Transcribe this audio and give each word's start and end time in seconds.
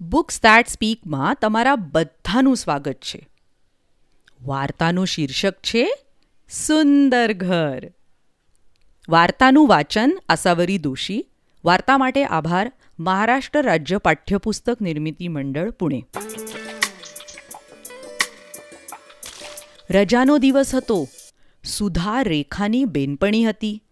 Books 0.00 0.38
that 0.38 0.68
સ્પીકમાં 0.68 1.34
તમારા 1.34 1.76
બધાનું 1.76 2.56
સ્વાગત 2.56 2.92
છે. 2.92 3.28
વાર્તાનું 4.42 5.06
શીર્ષક 5.06 5.54
છે, 5.54 5.94
સુંદર 6.50 7.32
ઘર. 7.32 7.92
વાર્તાનું 9.08 9.68
વાચન 9.68 10.18
આસાવરી 10.28 10.78
દોશી. 10.78 11.26
વાર્તા 11.64 11.98
માટે 11.98 12.24
આભાર. 12.24 12.72
મહારાષ્ટ્ર 12.98 13.62
રાજ્ય 13.62 13.98
પાઠ્યપુસ્તક 13.98 14.80
નિર્મિતિ 14.80 15.28
મંડળ, 15.28 15.70
પુણે. 15.70 16.04
રજાનો 19.90 20.38
દિવસ 20.38 20.74
હતો. 20.74 21.08
સુધા 21.64 22.22
રેખાની 22.22 22.84
બેનપણી 22.84 23.44
હતી. 23.44 23.82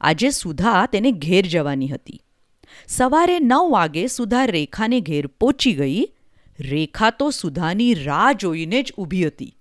આજે 0.00 0.30
સુધા 0.30 0.86
તેને 0.86 1.12
ઘેર 1.12 1.46
જવાની 1.46 1.88
હતી. 1.88 2.22
સવારે 2.88 3.38
નવ 3.38 3.70
વાગે 3.70 4.06
સુધા 4.06 4.44
રેખાને 4.44 5.00
ઘેર 5.00 5.26
પહોંચી 5.26 5.74
ગઈ. 5.74 6.08
રેખા 6.60 7.10
તો 7.10 7.30
સુધાની 7.30 7.94
રાહ 7.94 8.32
જોઈને 8.32 8.82
જ 8.82 8.92
ઊભી 8.92 9.26
હતી. 9.26 9.58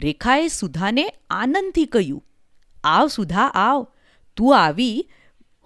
રેખાએ 0.00 0.48
સુધાને 0.48 1.12
આનંદથી 1.30 1.84
કહ્યું, 1.84 2.24
આવ 2.84 3.06
સુધા, 3.06 3.42
આવ. 3.42 3.86
તું 4.36 4.58
આવી. 4.58 5.10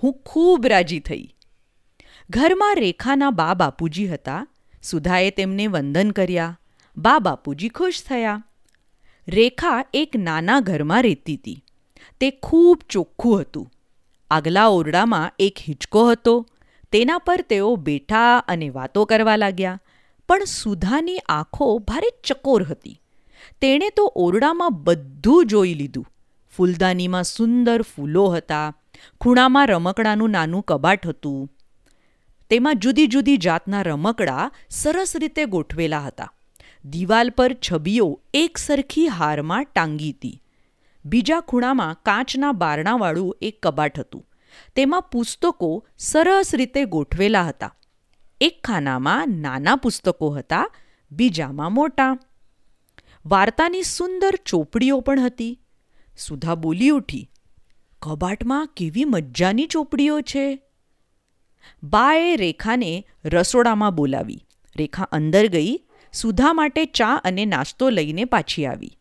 હું 0.03 0.13
ખૂબ 0.27 0.67
રાજી 0.67 1.01
થઈ. 1.01 1.35
ઘરમાં 2.31 2.75
રેખાના 2.75 3.31
બા 3.31 3.55
બાપુજી 3.55 4.07
હતા. 4.07 4.47
સુધાએ 4.83 5.31
તેમને 5.31 5.67
વંદન 5.67 6.11
કર્યા. 6.11 6.59
બા 6.97 7.19
બાપુજી 7.19 7.69
ખુશ 7.69 8.03
થયા. 8.03 8.45
રેખા 9.29 9.85
એક 9.95 10.17
નાના 10.17 10.61
ઘરમાં 10.61 11.03
રહેતી 11.03 11.37
હતી. 11.37 11.65
તે 12.21 12.31
ખૂબ 12.31 12.83
ચોખ્ખું 12.89 13.41
હતું. 13.41 13.73
આગલા 14.31 14.67
ઓરડામાં 14.67 15.33
એક 15.39 15.59
હિંચકો 15.69 16.11
હતો. 16.11 16.47
તેના 16.93 17.19
પર 17.19 17.41
તેઓ 17.41 17.77
બેઠા 17.77 18.37
અને 18.39 18.69
વાતો 18.69 19.05
કરવા 19.05 19.37
લાગ્યા. 19.37 19.81
પણ 20.29 20.45
સુધાની 20.45 21.19
આંખો 21.19 21.79
ભારે 21.79 22.11
ચકોર 22.25 22.63
હતી. 22.63 23.01
તેણે 23.61 23.91
તો 23.91 24.13
ઓરડામાં 24.17 24.71
બધું 24.73 25.47
જોઈ 25.47 25.75
લીધું. 25.75 26.07
ફૂલદાનીમાં 26.57 27.25
સુંદર 27.25 27.83
ફૂલો 27.83 28.27
હતા. 28.27 28.75
ખૂણામાં 29.21 29.67
રમકડાનું 29.67 30.31
નાનું 30.31 30.63
કબાટ 30.63 31.07
હતું. 31.07 31.51
તેમાં 32.51 32.79
જુદી 32.79 33.07
જુદી 33.07 33.37
જાતના 33.37 33.83
રમકડા 33.83 34.51
સરસ 34.71 35.17
રીતે 35.17 35.45
ગોઠવેલા 35.45 36.01
હતા. 36.01 36.33
દિવાલ 36.85 37.31
પર 37.31 37.57
છબીઓ 37.73 38.21
એક 38.35 38.59
સરખી 38.59 39.07
હારમાં 39.07 39.65
ટાંગી 39.65 40.13
હતી. 40.13 40.43
બીજા 41.05 41.41
ખૂણામાં 41.41 41.95
કાચના 41.95 42.53
બારણાવાળું 42.53 43.37
એક 43.43 43.59
કબાટ 43.63 43.99
હતું. 43.99 44.30
તેમાં 44.77 45.03
પુસ્તકો 45.03 45.87
સરસ 45.99 46.55
રીતે 46.55 46.85
ગોઠવેલા 46.85 47.43
હતા. 47.43 47.75
એક 48.41 48.61
ખાનામાં 48.65 49.29
નાના 49.29 49.77
પુસ્તકો 49.77 50.31
હતા, 50.31 50.67
બીજામાં 51.13 51.73
મોટા. 51.73 52.13
વાર્તાની 53.27 53.83
સુંદર 53.83 54.37
ચોપડીઓ 54.47 55.01
પણ 55.01 55.21
હતી. 55.21 55.61
સુધા 56.19 56.55
બોલી 56.55 56.91
ઉઠી, 56.91 57.31
કબાટમાં 58.03 58.69
કેવી 58.77 59.05
મજાની 59.05 59.67
ચોપડીઓ 59.67 60.21
છે. 60.21 60.47
બાએ 61.83 62.37
રેખાને 62.37 63.05
રસોડામાં 63.25 63.95
બોલાવી. 63.95 64.47
રેખા 64.77 65.09
અંદર 65.13 65.47
ગઈ, 65.47 65.73
સુધા 66.13 66.53
માટે 66.53 66.85
ચા 66.85 67.15
અને 67.25 67.45
નાસ્તો 67.45 67.91
લઈને 67.91 68.25
પાછી 68.25 68.67
આવી. 68.67 68.97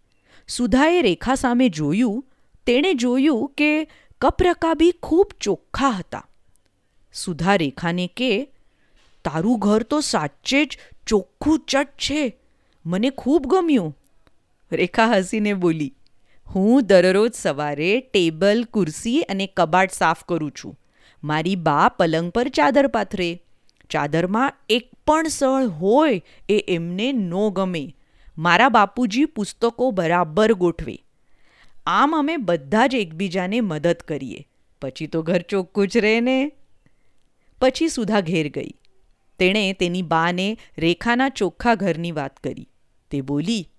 સુધાએ 0.47 1.01
રેખા 1.01 1.35
સામે 1.35 1.69
જોયું, 1.69 2.25
તેણે 2.65 2.93
જોયું 2.93 3.53
કે 3.57 3.87
કપરકાબી 4.21 4.91
ખૂબ 5.03 5.31
ચોખ્ખા 5.41 5.89
હતા. 5.89 6.27
સુધા 7.13 7.55
રેખાને 7.55 8.07
કે, 8.07 8.49
તારું 9.25 9.59
ઘર 9.59 9.83
તો 9.83 9.99
સાચે 9.99 10.65
જ 10.65 10.77
ચોખ્ખું 11.07 11.59
ચટ 11.59 11.89
છે. 11.97 12.37
મને 12.85 13.09
ખૂબ 13.09 13.47
ગમ્યું. 13.47 13.97
રેખા 14.71 15.05
હસીને 15.05 15.53
બોલી, 15.53 15.93
હું 16.55 16.87
દરરોજ 16.87 17.33
સવારે 17.33 17.99
ટેબલ 17.99 18.63
ખુરશી 18.63 19.21
અને 19.21 19.47
કબાટ 19.57 19.91
સાફ 19.91 20.23
કરું 20.23 20.51
છું. 20.51 20.79
મારી 21.23 21.55
બા 21.55 21.89
પલંગ 21.89 22.31
પર 22.31 22.47
ચાદર 22.47 22.87
પાથરે. 22.87 23.43
ચાદરમાં 23.89 24.53
એક 24.69 24.91
પણ 25.07 25.27
સળ 25.27 25.65
હોય 25.65 26.21
એ 26.49 26.65
એમને 26.67 27.11
નો 27.11 27.49
ગમે. 27.49 27.95
મારા 28.37 28.69
બાપુજી 28.69 29.25
પુસ્તકો 29.25 29.91
બરાબર 29.91 30.53
ગોઠવે. 30.53 30.97
આમ 31.85 32.15
અમે 32.15 32.37
બધા 32.37 32.87
જ 32.87 32.95
એકબીજાને 32.95 33.61
મદદ 33.61 33.95
કરીએ. 34.07 34.47
પછી 34.81 35.07
તો 35.07 35.21
ઘર 35.21 35.41
ચોખ્ખું 35.41 35.87
જ 35.87 35.97
રહે 35.97 36.19
ને 36.19 36.51
પછી 37.61 37.87
સુધા 37.87 38.21
ઘેર 38.21 38.49
ગઈ. 38.49 38.71
તેણે 39.39 39.73
તેની 39.73 40.01
બાને 40.01 40.57
રેખાના 40.77 41.29
ચોખ્ખા 41.29 41.75
ઘરની 41.75 42.11
વાત 42.11 42.39
કરી. 42.39 42.69
તે 43.11 43.21
બોલી, 43.21 43.69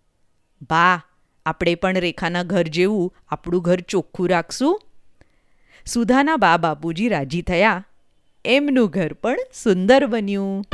બા, 0.63 1.03
આપણે 1.47 1.75
પણ 1.75 1.99
રેખાના 1.99 2.43
ઘર 2.43 2.63
જેવું 2.63 3.15
આપણું 3.29 3.63
ઘર 3.63 3.81
ચોખ્ખું 3.81 4.29
રાખશું? 4.29 4.81
સુધાના 5.87 6.37
બા 6.37 6.57
બાપુજી 6.57 7.09
રાજી 7.09 7.43
થયા. 7.43 7.85
એમનું 8.45 8.89
ઘર 8.89 9.13
પણ 9.13 9.37
સુંદર 9.63 10.07
બન્યું. 10.07 10.65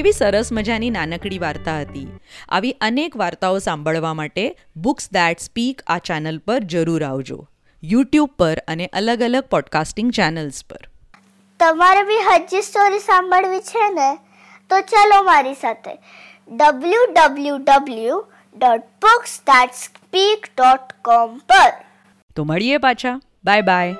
કેવી 0.00 0.12
સરસ 0.12 0.52
મજાની 0.52 0.90
નાનકડી 0.90 1.38
વાર્તા 1.38 1.80
હતી. 1.80 2.18
આવી 2.48 2.72
અનેક 2.72 3.16
વાર્તાઓ 3.16 3.58
સાંભળવા 3.58 4.14
માટે 4.14 4.56
બુક્સ 4.76 5.12
દેટ 5.12 5.38
સ્પીક 5.38 5.82
આ 5.86 5.98
ચેનલ 5.98 6.38
પર 6.38 6.58
જરૂર 6.58 7.04
આવજો. 7.04 7.48
યુટ્યુબ 7.82 8.30
પર 8.38 8.62
અને 8.68 8.86
અલગ 8.86 9.22
અલગ 9.22 9.44
પોડકાસ્ટિંગ 9.44 10.12
ચેનલ્સ 10.12 10.64
પર. 10.64 10.88
તમારે 11.60 12.02
બી 12.02 12.16
હજી 12.16 12.62
સ્ટોરી 12.62 12.98
સાંભળવી 12.98 13.60
છે 13.60 13.90
ને? 13.90 14.16
તો 14.70 14.80
ચલો 14.80 15.22
મારી 15.22 15.54
સાથે. 15.54 15.90
W 16.48 17.12
W 17.12 17.58
W 17.58 18.26
dot 18.58 18.80
books 18.80 19.40
that 19.46 19.70
speak 19.70 20.46
dot 20.58 20.92
com 21.04 21.36
પર. 21.36 21.72
તો 22.36 22.44
મળીએ 22.44 22.76
પાછા. 22.76 23.20
Bye 23.44 23.60
bye 23.60 23.96